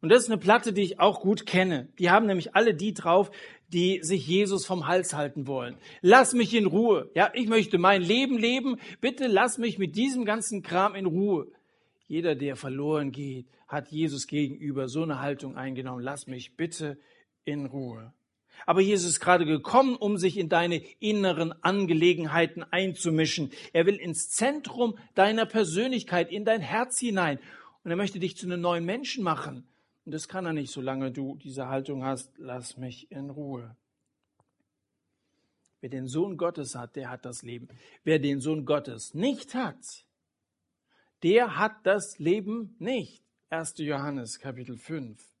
[0.00, 1.88] Und das ist eine Platte, die ich auch gut kenne.
[1.98, 3.30] Die haben nämlich alle die drauf,
[3.68, 5.78] die sich Jesus vom Hals halten wollen.
[6.02, 7.10] Lass mich in Ruhe.
[7.14, 8.78] Ja, ich möchte mein Leben leben.
[9.00, 11.48] Bitte lass mich mit diesem ganzen Kram in Ruhe.
[12.06, 16.02] Jeder, der verloren geht, hat Jesus gegenüber so eine Haltung eingenommen.
[16.02, 16.98] Lass mich bitte
[17.44, 18.12] in Ruhe.
[18.66, 23.50] Aber Jesus ist gerade gekommen, um sich in deine inneren Angelegenheiten einzumischen.
[23.72, 27.38] Er will ins Zentrum deiner Persönlichkeit, in dein Herz hinein.
[27.82, 29.66] Und er möchte dich zu einem neuen Menschen machen.
[30.04, 33.76] Und das kann er nicht, solange du diese Haltung hast, lass mich in Ruhe.
[35.80, 37.68] Wer den Sohn Gottes hat, der hat das Leben.
[38.04, 40.06] Wer den Sohn Gottes nicht hat,
[41.22, 43.22] der hat das Leben nicht.
[43.50, 43.74] 1.
[43.78, 45.33] Johannes Kapitel 5.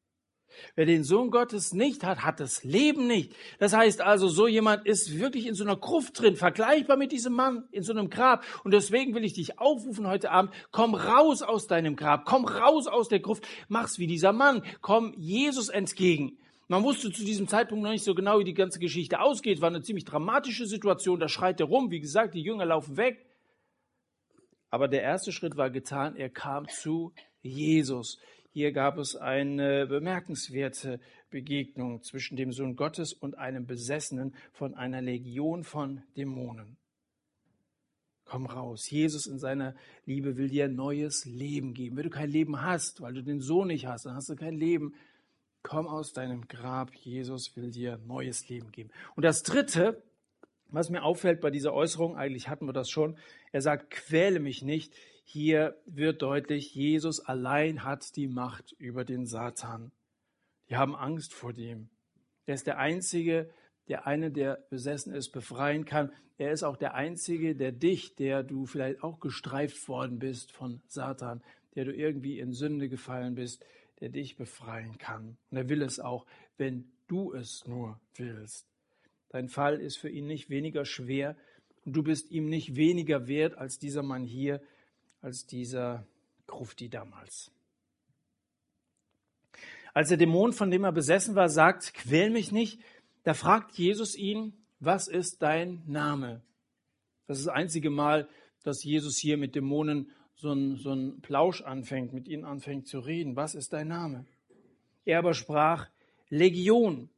[0.74, 3.34] Wer den Sohn Gottes nicht hat, hat das Leben nicht.
[3.58, 7.34] Das heißt also, so jemand ist wirklich in so einer Gruft drin, vergleichbar mit diesem
[7.34, 8.44] Mann in so einem Grab.
[8.64, 12.86] Und deswegen will ich dich aufrufen heute Abend, komm raus aus deinem Grab, komm raus
[12.86, 16.38] aus der Gruft, mach's wie dieser Mann, komm Jesus entgegen.
[16.66, 19.60] Man wusste zu diesem Zeitpunkt noch nicht so genau, wie die ganze Geschichte ausgeht.
[19.60, 21.90] War eine ziemlich dramatische Situation, da schreit er rum.
[21.90, 23.26] Wie gesagt, die Jünger laufen weg.
[24.70, 27.12] Aber der erste Schritt war getan, er kam zu
[27.42, 28.18] Jesus.
[28.54, 35.02] Hier gab es eine bemerkenswerte Begegnung zwischen dem Sohn Gottes und einem Besessenen von einer
[35.02, 36.76] Legion von Dämonen.
[38.24, 38.88] Komm raus.
[38.88, 39.74] Jesus in seiner
[40.06, 41.96] Liebe will dir neues Leben geben.
[41.96, 44.54] Wenn du kein Leben hast, weil du den Sohn nicht hast, dann hast du kein
[44.54, 44.94] Leben.
[45.64, 46.94] Komm aus deinem Grab.
[46.94, 48.90] Jesus will dir neues Leben geben.
[49.16, 50.00] Und das Dritte,
[50.68, 53.18] was mir auffällt bei dieser Äußerung, eigentlich hatten wir das schon,
[53.50, 54.94] er sagt, quäle mich nicht.
[55.24, 59.90] Hier wird deutlich, Jesus allein hat die Macht über den Satan.
[60.68, 61.88] Die haben Angst vor dem.
[62.46, 63.50] Er ist der Einzige,
[63.88, 66.12] der eine, der besessen ist, befreien kann.
[66.36, 70.82] Er ist auch der Einzige, der dich, der du vielleicht auch gestreift worden bist von
[70.88, 71.42] Satan,
[71.74, 73.64] der du irgendwie in Sünde gefallen bist,
[74.00, 75.36] der dich befreien kann.
[75.50, 78.66] Und er will es auch, wenn du es nur willst.
[79.30, 81.36] Dein Fall ist für ihn nicht weniger schwer
[81.84, 84.60] und du bist ihm nicht weniger wert als dieser Mann hier,
[85.24, 86.06] als dieser
[86.46, 87.50] Grufti damals.
[89.94, 92.80] Als der Dämon, von dem er besessen war, sagt, quäl mich nicht,
[93.22, 96.42] da fragt Jesus ihn, was ist dein Name?
[97.26, 98.28] Das ist das einzige Mal,
[98.64, 103.34] dass Jesus hier mit Dämonen so ein, so Plausch anfängt, mit ihnen anfängt zu reden.
[103.34, 104.26] Was ist dein Name?
[105.06, 105.88] Er aber sprach,
[106.28, 107.08] Legion,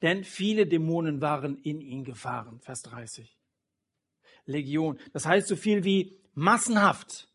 [0.00, 2.60] denn viele Dämonen waren in ihn gefahren.
[2.60, 3.36] Vers 30.
[4.46, 4.98] Legion.
[5.12, 7.29] Das heißt so viel wie massenhaft.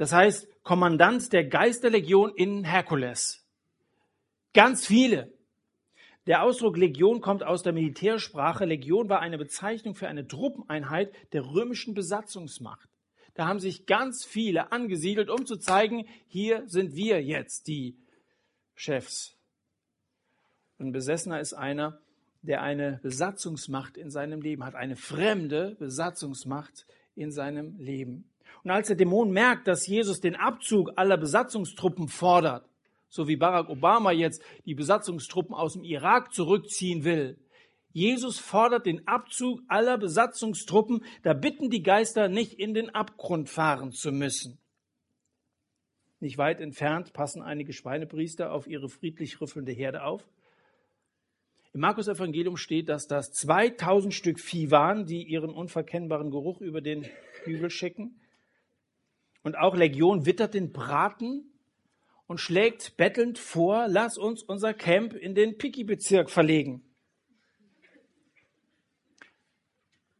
[0.00, 3.46] Das heißt, Kommandant der Geisterlegion in Herkules.
[4.54, 5.30] Ganz viele.
[6.26, 8.64] Der Ausdruck Legion kommt aus der Militärsprache.
[8.64, 12.88] Legion war eine Bezeichnung für eine Truppeneinheit der römischen Besatzungsmacht.
[13.34, 17.98] Da haben sich ganz viele angesiedelt, um zu zeigen, hier sind wir jetzt die
[18.74, 19.36] Chefs.
[20.78, 22.00] Ein Besessener ist einer,
[22.40, 26.86] der eine Besatzungsmacht in seinem Leben hat, eine fremde Besatzungsmacht
[27.16, 28.29] in seinem Leben.
[28.62, 32.68] Und als der Dämon merkt, dass Jesus den Abzug aller Besatzungstruppen fordert,
[33.08, 37.38] so wie Barack Obama jetzt die Besatzungstruppen aus dem Irak zurückziehen will,
[37.92, 43.90] Jesus fordert den Abzug aller Besatzungstruppen, da bitten die Geister nicht in den Abgrund fahren
[43.92, 44.58] zu müssen.
[46.20, 50.28] Nicht weit entfernt passen einige Schweinepriester auf ihre friedlich rüffelnde Herde auf.
[51.72, 56.80] Im Markus Evangelium steht, dass das 2000 Stück Vieh waren, die ihren unverkennbaren Geruch über
[56.80, 57.06] den
[57.44, 58.20] Hügel schicken.
[59.42, 61.50] Und auch Legion wittert den Braten
[62.26, 66.82] und schlägt bettelnd vor, lass uns unser Camp in den Piki-Bezirk verlegen.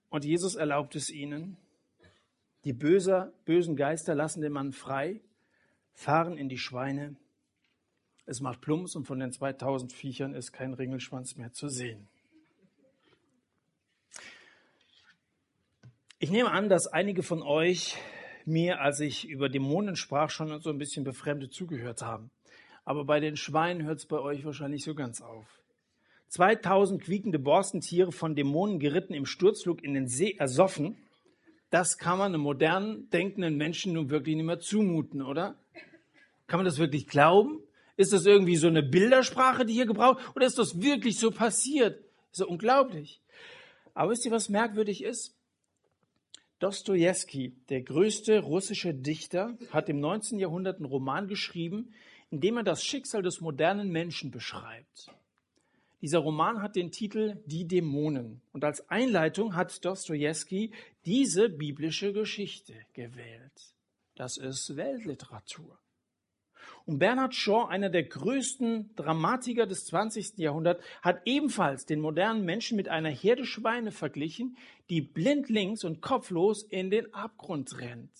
[0.08, 1.56] Und Jesus erlaubt es ihnen.
[2.64, 5.20] Die böser, bösen Geister lassen den Mann frei,
[5.92, 7.16] fahren in die Schweine.
[8.26, 12.08] Es macht Plumps und von den 2000 Viechern ist kein Ringelschwanz mehr zu sehen.
[16.18, 17.96] Ich nehme an, dass einige von euch
[18.50, 22.30] mir, als ich über Dämonen sprach, schon so ein bisschen befremdet zugehört haben.
[22.84, 25.46] Aber bei den Schweinen hört es bei euch wahrscheinlich so ganz auf.
[26.28, 30.96] 2000 quiekende Borstentiere von Dämonen geritten im Sturzflug in den See ersoffen.
[31.70, 35.56] Das kann man einem modernen, denkenden Menschen nun wirklich nicht mehr zumuten, oder?
[36.46, 37.60] Kann man das wirklich glauben?
[37.96, 40.18] Ist das irgendwie so eine Bildersprache, die hier gebraucht?
[40.34, 41.98] Oder ist das wirklich so passiert?
[42.30, 43.20] Das ist ja unglaublich.
[43.94, 45.36] Aber wisst ihr, was merkwürdig ist?
[46.60, 50.38] Dostoevsky, der größte russische Dichter, hat im 19.
[50.38, 51.94] Jahrhundert einen Roman geschrieben,
[52.30, 55.10] in dem er das Schicksal des modernen Menschen beschreibt.
[56.02, 60.70] Dieser Roman hat den Titel Die Dämonen und als Einleitung hat Dostoevsky
[61.06, 63.74] diese biblische Geschichte gewählt.
[64.14, 65.78] Das ist Weltliteratur.
[66.86, 70.38] Und Bernhard Shaw, einer der größten Dramatiker des 20.
[70.38, 74.56] Jahrhunderts, hat ebenfalls den modernen Menschen mit einer Herde Schweine verglichen,
[74.88, 78.10] die blindlings und kopflos in den Abgrund rennt.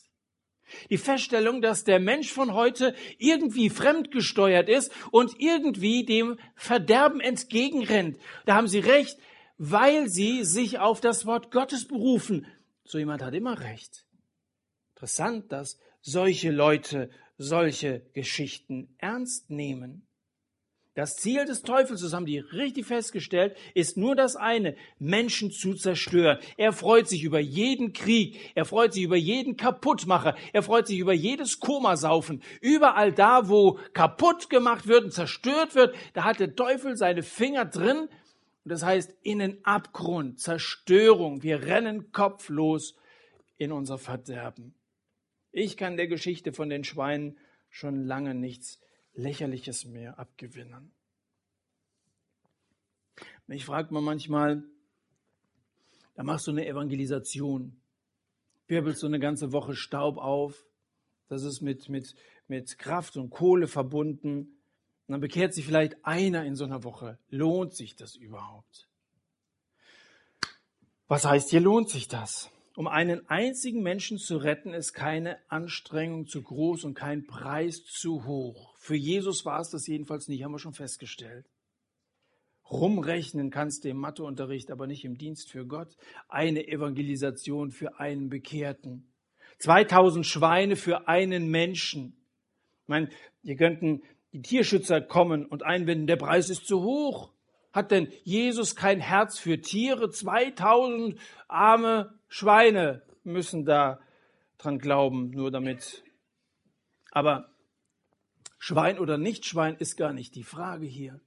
[0.88, 8.18] Die Feststellung, dass der Mensch von heute irgendwie fremdgesteuert ist und irgendwie dem Verderben entgegenrennt.
[8.46, 9.18] Da haben Sie recht,
[9.59, 12.46] weil Sie sich auf das Wort Gottes berufen.
[12.85, 14.07] So jemand hat immer recht.
[14.94, 17.11] Interessant, dass solche Leute
[17.42, 20.07] solche Geschichten ernst nehmen.
[20.92, 25.72] Das Ziel des Teufels, das haben die richtig festgestellt, ist nur das eine, Menschen zu
[25.72, 26.38] zerstören.
[26.59, 30.98] Er freut sich über jeden Krieg, er freut sich über jeden Kaputtmacher, er freut sich
[30.98, 32.42] über jedes Komasaufen.
[32.61, 37.64] Überall da, wo kaputt gemacht wird und zerstört wird, da hat der Teufel seine Finger
[37.64, 38.00] drin.
[38.64, 41.42] Und das heißt, in den Abgrund, Zerstörung.
[41.42, 42.96] Wir rennen kopflos
[43.57, 44.74] in unser Verderben.
[45.52, 48.80] Ich kann der Geschichte von den Schweinen schon lange nichts
[49.14, 50.92] Lächerliches mehr abgewinnen.
[53.46, 54.62] Mich fragt man manchmal,
[56.14, 57.80] da machst du eine Evangelisation,
[58.68, 60.64] wirbelst du eine ganze Woche Staub auf,
[61.28, 62.14] das ist mit, mit,
[62.46, 64.60] mit Kraft und Kohle verbunden,
[65.10, 67.18] und dann bekehrt sich vielleicht einer in so einer Woche.
[67.30, 68.88] Lohnt sich das überhaupt?
[71.08, 72.48] Was heißt hier lohnt sich das?
[72.76, 78.24] Um einen einzigen Menschen zu retten, ist keine Anstrengung zu groß und kein Preis zu
[78.24, 78.76] hoch.
[78.78, 81.46] Für Jesus war es das jedenfalls nicht, haben wir schon festgestellt.
[82.70, 85.96] Rumrechnen kannst du im Matheunterricht, aber nicht im Dienst für Gott.
[86.28, 89.11] Eine Evangelisation für einen Bekehrten.
[89.59, 92.16] 2000 Schweine für einen Menschen.
[92.83, 93.09] Ich meine,
[93.42, 94.02] hier könnten
[94.33, 97.33] die Tierschützer kommen und einwenden, der Preis ist zu hoch.
[97.72, 100.11] Hat denn Jesus kein Herz für Tiere?
[100.11, 104.01] 2000 arme Schweine müssen da
[104.57, 106.05] dran glauben, nur damit.
[107.11, 107.51] Aber
[108.59, 111.21] Schwein oder nicht Schwein ist gar nicht die Frage hier.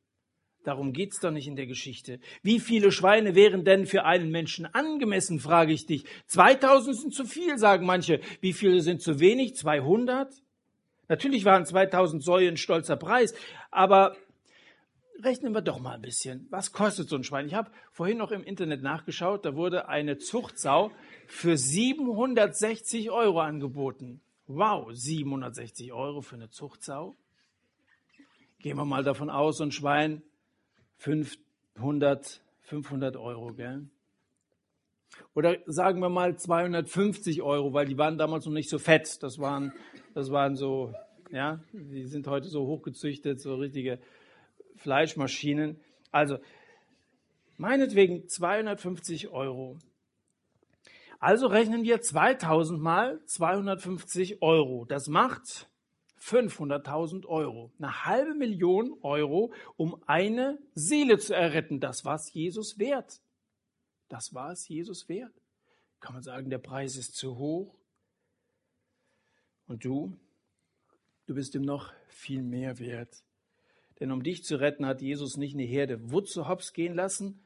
[0.64, 2.22] Darum geht's doch nicht in der Geschichte.
[2.42, 6.06] Wie viele Schweine wären denn für einen Menschen angemessen, frage ich dich.
[6.28, 8.22] 2000 sind zu viel, sagen manche.
[8.40, 9.58] Wie viele sind zu wenig?
[9.58, 10.34] 200?
[11.10, 13.34] Natürlich waren 2000 Säue ein stolzer Preis,
[13.72, 14.16] aber
[15.22, 16.48] rechnen wir doch mal ein bisschen.
[16.50, 17.46] Was kostet so ein Schwein?
[17.46, 20.92] Ich habe vorhin noch im Internet nachgeschaut, da wurde eine Zuchtsau
[21.28, 24.22] für 760 Euro angeboten.
[24.48, 27.16] Wow, 760 Euro für eine Zuchtsau?
[28.60, 30.22] Gehen wir mal davon aus, so ein Schwein
[30.98, 33.88] 500, 500 Euro, gell?
[35.36, 39.22] Oder sagen wir mal 250 Euro, weil die waren damals noch nicht so fett.
[39.22, 39.74] Das waren,
[40.14, 40.94] das waren so,
[41.32, 44.00] ja, die sind heute so hochgezüchtet, so richtige
[44.76, 45.80] Fleischmaschinen.
[46.12, 46.38] Also,
[47.58, 49.78] meinetwegen 250 Euro.
[51.20, 54.84] Also rechnen wir 2000 mal 250 Euro.
[54.86, 55.70] Das macht
[56.20, 57.72] 500.000 Euro.
[57.78, 61.80] Eine halbe Million Euro, um eine Seele zu erretten.
[61.80, 63.22] Das war es Jesus wert.
[64.10, 65.34] Das war es Jesus wert.
[66.02, 67.74] Kann man sagen, der Preis ist zu hoch?
[69.68, 70.18] Und du?
[71.26, 73.24] Du bist ihm noch viel mehr wert.
[74.00, 77.44] Denn um dich zu retten, hat Jesus nicht eine Herde Wutze hops gehen lassen,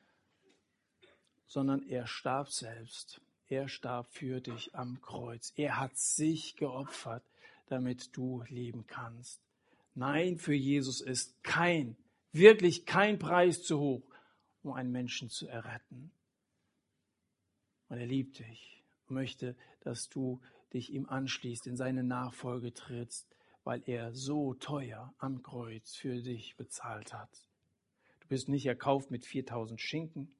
[1.47, 3.21] sondern er starb selbst.
[3.49, 5.53] Er starb für dich am Kreuz.
[5.55, 7.23] Er hat sich geopfert,
[7.67, 9.41] damit du leben kannst.
[9.95, 11.95] Nein, für Jesus ist kein,
[12.31, 14.03] wirklich kein Preis zu hoch,
[14.63, 16.12] um einen Menschen zu erretten.
[17.89, 20.41] Und er liebt dich und möchte, dass du
[20.73, 23.37] dich ihm anschließt, in seine Nachfolge trittst,
[23.67, 27.30] weil er so teuer am Kreuz für dich bezahlt hat.
[28.21, 30.34] Du bist nicht erkauft mit 4000 Schinken.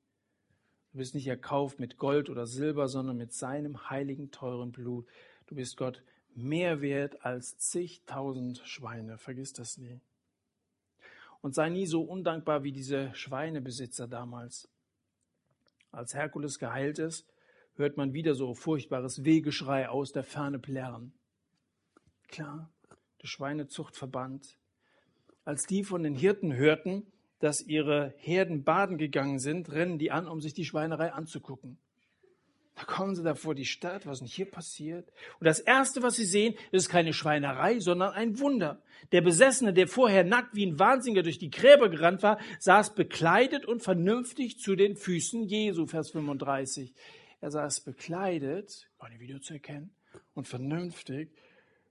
[0.94, 5.10] Du bist nicht erkauft mit Gold oder Silber, sondern mit seinem heiligen, teuren Blut.
[5.46, 6.02] Du bist Gott
[6.36, 9.18] mehr wert als zigtausend Schweine.
[9.18, 10.00] Vergiss das nie.
[11.42, 14.70] Und sei nie so undankbar wie diese Schweinebesitzer damals.
[15.92, 17.28] Als Herkules geheilt ist,
[17.76, 21.12] hört man wieder so furchtbares Wehgeschrei aus der Ferne plärren.
[22.30, 22.72] Klar,
[23.22, 24.58] der Schweinezuchtverband.
[25.46, 27.08] Als die von den Hirten hörten,
[27.40, 31.78] dass ihre Herden baden gegangen sind, rennen die an, um sich die Schweinerei anzugucken.
[32.78, 35.12] Da kommen sie da vor die Stadt, was ist denn hier passiert?
[35.40, 38.84] Und das Erste, was sie sehen, ist keine Schweinerei, sondern ein Wunder.
[39.12, 43.66] Der Besessene, der vorher nackt wie ein Wahnsinniger durch die Gräber gerannt war, saß bekleidet
[43.66, 46.94] und vernünftig zu den Füßen Jesu, Vers 35.
[47.42, 49.90] Er saß bekleidet, war nicht wieder zu erkennen,
[50.36, 51.32] und vernünftig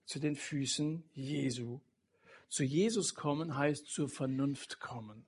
[0.07, 1.81] zu den Füßen Jesu.
[2.49, 5.27] Zu Jesus kommen heißt zur Vernunft kommen.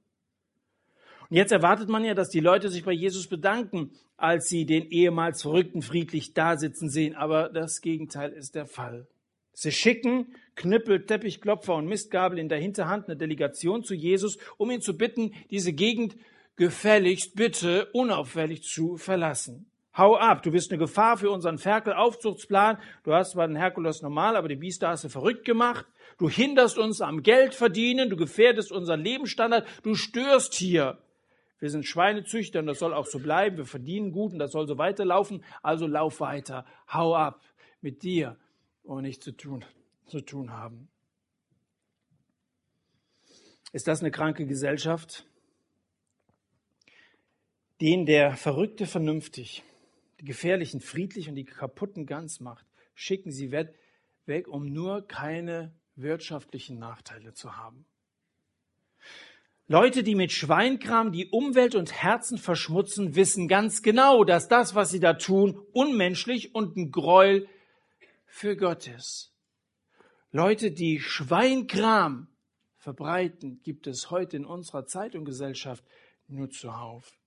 [1.28, 4.88] Und jetzt erwartet man ja, dass die Leute sich bei Jesus bedanken, als sie den
[4.90, 7.14] ehemals Verrückten friedlich dasitzen sehen.
[7.14, 9.06] Aber das Gegenteil ist der Fall.
[9.52, 14.80] Sie schicken Knüppel, Teppichklopfer und Mistgabel in der Hinterhand eine Delegation zu Jesus, um ihn
[14.80, 16.16] zu bitten, diese Gegend
[16.56, 19.66] gefälligst bitte unauffällig zu verlassen.
[19.98, 22.78] Hau ab, du bist eine Gefahr für unseren Ferkel-Aufzuchtsplan.
[23.02, 25.86] Du hast zwar den Herkules normal, aber die Biester hast du verrückt gemacht.
[26.18, 30.98] Du hinderst uns am Geld verdienen, du gefährdest unseren Lebensstandard, du störst hier.
[31.58, 33.56] Wir sind Schweinezüchter und das soll auch so bleiben.
[33.56, 35.44] Wir verdienen gut und das soll so weiterlaufen.
[35.62, 36.64] Also lauf weiter.
[36.92, 37.40] Hau ab
[37.80, 38.36] mit dir
[38.84, 39.64] und nichts zu tun,
[40.06, 40.88] zu tun haben.
[43.72, 45.26] Ist das eine kranke Gesellschaft?
[47.80, 49.64] Den der Verrückte vernünftig,
[50.20, 56.78] die Gefährlichen friedlich und die Kaputten ganz macht, schicken sie weg, um nur keine wirtschaftlichen
[56.78, 57.84] Nachteile zu haben.
[59.70, 64.90] Leute, die mit Schweinkram die Umwelt und Herzen verschmutzen, wissen ganz genau, dass das, was
[64.90, 67.46] sie da tun, unmenschlich und ein Gräuel
[68.24, 69.34] für Gott ist.
[70.32, 72.28] Leute, die Schweinkram
[72.78, 75.84] verbreiten, gibt es heute in unserer Zeit und Gesellschaft
[76.28, 77.17] nur zuhauf.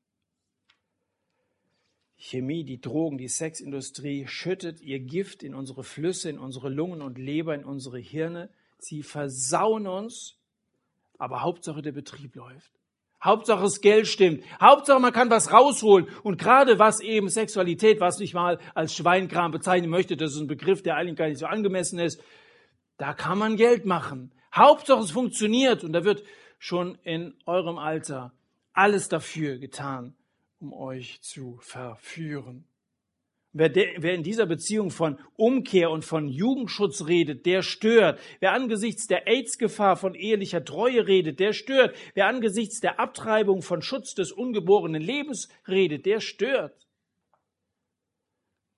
[2.24, 7.18] Chemie, die Drogen, die Sexindustrie schüttet ihr Gift in unsere Flüsse, in unsere Lungen und
[7.18, 8.50] Leber, in unsere Hirne.
[8.78, 10.38] Sie versauen uns
[11.18, 12.72] aber Hauptsache der Betrieb läuft.
[13.24, 14.44] Hauptsache das Geld stimmt.
[14.60, 16.08] Hauptsache man kann was rausholen.
[16.24, 20.48] Und gerade was eben Sexualität, was ich mal als Schweinkram bezeichnen möchte, das ist ein
[20.48, 22.24] Begriff, der eigentlich gar nicht so angemessen ist,
[22.98, 24.32] da kann man Geld machen.
[24.54, 26.24] Hauptsache es funktioniert und da wird
[26.60, 28.32] schon in eurem Alter
[28.74, 30.16] alles dafür getan,
[30.62, 32.66] um euch zu verführen.
[33.54, 38.20] Wer, de, wer in dieser Beziehung von Umkehr und von Jugendschutz redet, der stört.
[38.40, 41.94] Wer angesichts der AIDS-Gefahr von ehelicher Treue redet, der stört.
[42.14, 46.88] Wer angesichts der Abtreibung von Schutz des ungeborenen Lebens redet, der stört.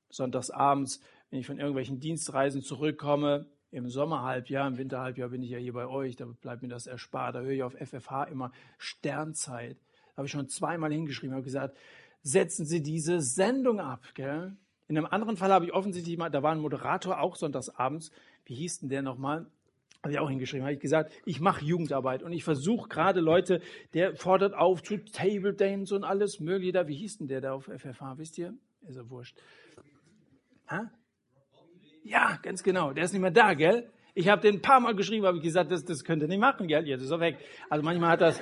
[0.10, 5.74] Sonntagsabends, wenn ich von irgendwelchen Dienstreisen zurückkomme, im Sommerhalbjahr, im Winterhalbjahr bin ich ja hier
[5.74, 7.36] bei euch, da bleibt mir das erspart.
[7.36, 9.78] Da höre ich auf FFH immer Sternzeit.
[10.16, 11.78] Habe ich schon zweimal hingeschrieben, habe gesagt,
[12.22, 14.04] setzen Sie diese Sendung ab.
[14.14, 14.56] Gell?
[14.88, 18.12] In einem anderen Fall habe ich offensichtlich mal, da war ein Moderator auch sonntagsabends,
[18.46, 19.48] wie hieß denn der nochmal?
[20.04, 23.62] Habe ich auch hingeschrieben, habe ich gesagt, ich mache Jugendarbeit und ich versuche gerade Leute,
[23.94, 26.88] der fordert auf zu Table Dance und alles mögliche da.
[26.90, 28.54] Wie hieß denn der da auf FFH, wisst ihr?
[28.86, 29.38] Ist ja wurscht.
[30.68, 30.92] Ha?
[32.04, 32.92] Ja, ganz genau.
[32.92, 33.90] Der ist nicht mehr da, gell?
[34.14, 36.40] Ich habe den ein paar Mal geschrieben, habe ich gesagt, das, das könnt ihr nicht
[36.40, 36.86] machen, gell?
[36.86, 37.38] Jetzt ist er weg.
[37.70, 38.42] Also manchmal hat das,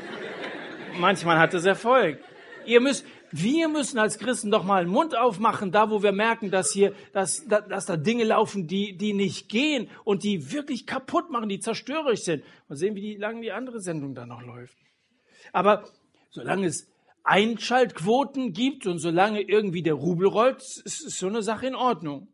[1.00, 2.20] manchmal hat das Erfolg.
[2.66, 6.52] Ihr müsst, wir müssen als Christen doch mal den Mund aufmachen, da wo wir merken,
[6.52, 11.32] dass hier, dass, dass da Dinge laufen, die, die nicht gehen und die wirklich kaputt
[11.32, 12.44] machen, die zerstörerisch sind.
[12.68, 14.78] Mal sehen, wie die, lange die andere Sendung da noch läuft.
[15.54, 15.86] Aber
[16.30, 16.88] solange es
[17.24, 22.28] Einschaltquoten gibt und solange irgendwie der Rubel rollt, ist so eine Sache in Ordnung.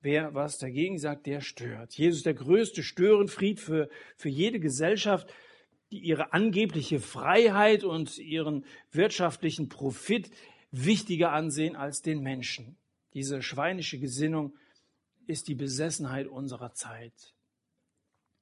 [0.00, 1.94] Wer was dagegen sagt, der stört.
[1.94, 5.32] Jesus der größte Störenfried für, für jede Gesellschaft
[5.96, 10.30] die ihre angebliche Freiheit und ihren wirtschaftlichen Profit
[10.70, 12.76] wichtiger ansehen als den Menschen.
[13.14, 14.54] Diese schweinische Gesinnung
[15.26, 17.34] ist die Besessenheit unserer Zeit.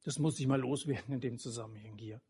[0.05, 2.21] Das muss ich mal loswerden in dem Zusammenhang hier.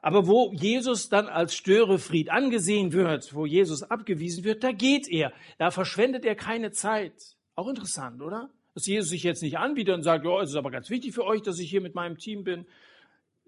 [0.00, 5.32] Aber wo Jesus dann als Störefried angesehen wird, wo Jesus abgewiesen wird, da geht er.
[5.58, 7.36] Da verschwendet er keine Zeit.
[7.56, 8.50] Auch interessant, oder?
[8.74, 11.24] Dass Jesus sich jetzt nicht anbietet und sagt, ja, es ist aber ganz wichtig für
[11.24, 12.66] euch, dass ich hier mit meinem Team bin.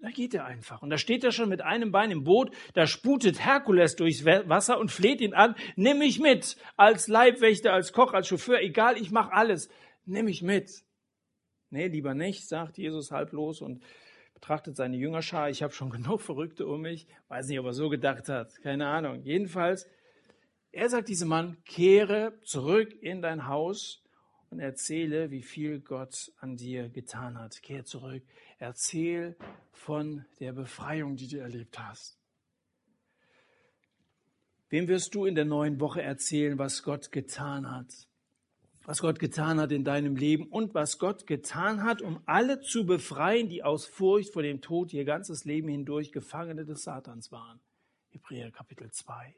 [0.01, 0.81] Da geht er einfach.
[0.81, 4.79] Und da steht er schon mit einem Bein im Boot, da sputet Herkules durchs Wasser
[4.79, 9.11] und fleht ihn an, nimm mich mit, als Leibwächter, als Koch, als Chauffeur, egal, ich
[9.11, 9.69] mache alles,
[10.05, 10.71] nimm mich mit.
[11.69, 13.83] Nee, lieber nicht, sagt Jesus halblos und
[14.33, 15.49] betrachtet seine Jüngerschar.
[15.49, 17.07] Ich habe schon genug Verrückte um mich.
[17.27, 18.55] Weiß nicht, ob er so gedacht hat.
[18.61, 19.21] Keine Ahnung.
[19.23, 19.87] Jedenfalls,
[20.71, 24.03] er sagt diesem Mann, kehre zurück in dein Haus
[24.49, 27.61] und erzähle, wie viel Gott an dir getan hat.
[27.61, 28.23] Kehr zurück.
[28.57, 29.35] Erzähl
[29.71, 32.17] von der Befreiung, die du erlebt hast.
[34.69, 38.07] Wem wirst du in der neuen Woche erzählen, was Gott getan hat?
[38.83, 42.85] Was Gott getan hat in deinem Leben und was Gott getan hat, um alle zu
[42.85, 47.59] befreien, die aus Furcht vor dem Tod ihr ganzes Leben hindurch Gefangene des Satans waren.
[48.09, 49.35] Hebräer Kapitel 2.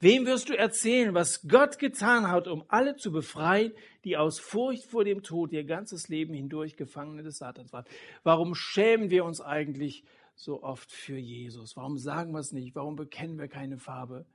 [0.00, 3.72] Wem wirst du erzählen, was Gott getan hat, um alle zu befreien,
[4.04, 7.84] die aus Furcht vor dem Tod ihr ganzes Leben hindurch Gefangene des Satans waren?
[8.22, 10.04] Warum schämen wir uns eigentlich
[10.34, 11.76] so oft für Jesus?
[11.76, 12.74] Warum sagen wir es nicht?
[12.74, 14.26] Warum bekennen wir keine Farbe?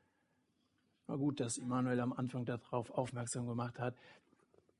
[1.07, 3.95] War gut, dass Immanuel am Anfang darauf aufmerksam gemacht hat.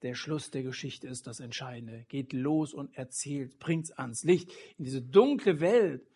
[0.01, 2.05] Der Schluss der Geschichte ist das Entscheidende.
[2.09, 6.07] Geht los und erzählt, bringt's ans Licht in diese dunkle Welt,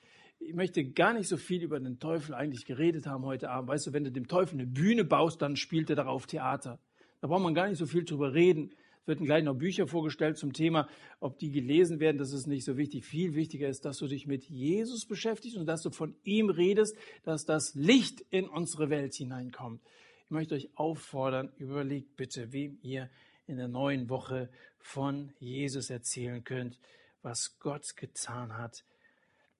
[0.47, 3.69] ich möchte gar nicht so viel über den Teufel eigentlich geredet haben heute Abend.
[3.69, 6.79] Weißt du, wenn du dem Teufel eine Bühne baust, dann spielt er darauf Theater.
[7.21, 8.71] Da braucht man gar nicht so viel drüber reden.
[9.01, 10.87] Es werden gleich noch Bücher vorgestellt zum Thema,
[11.19, 13.05] ob die gelesen werden, das ist nicht so wichtig.
[13.05, 16.95] Viel wichtiger ist, dass du dich mit Jesus beschäftigst und dass du von ihm redest,
[17.23, 19.81] dass das Licht in unsere Welt hineinkommt.
[20.25, 23.09] Ich möchte euch auffordern, überlegt bitte, wem ihr
[23.47, 26.79] in der neuen Woche von Jesus erzählen könnt,
[27.21, 28.83] was Gott getan hat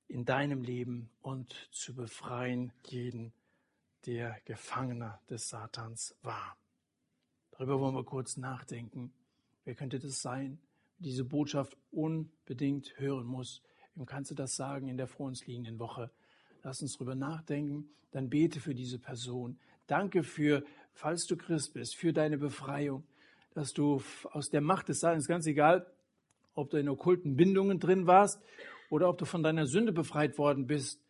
[0.07, 3.33] in deinem Leben und zu befreien jeden,
[4.05, 6.57] der Gefangener des Satans war.
[7.51, 9.11] Darüber wollen wir kurz nachdenken.
[9.63, 10.59] Wer könnte das sein,
[10.99, 13.63] diese Botschaft unbedingt hören muss?
[13.95, 16.11] Wem kannst du das sagen in der vor uns liegenden Woche?
[16.63, 17.89] Lass uns drüber nachdenken.
[18.11, 19.57] Dann bete für diese Person.
[19.87, 23.03] Danke für, falls du Christ bist, für deine Befreiung,
[23.53, 24.01] dass du
[24.31, 25.85] aus der Macht des Satans, ganz egal,
[26.53, 28.41] ob du in okkulten Bindungen drin warst
[28.95, 31.01] oder ob du von deiner Sünde befreit worden bist,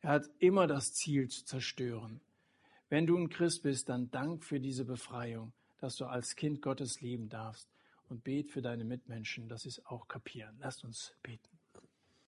[0.00, 2.22] er hat immer das Ziel zu zerstören.
[2.88, 7.02] Wenn du ein Christ bist, dann dank für diese Befreiung, dass du als Kind Gottes
[7.02, 7.68] leben darfst
[8.08, 10.56] und bet für deine Mitmenschen, dass sie es auch kapieren.
[10.58, 11.53] Lasst uns beten.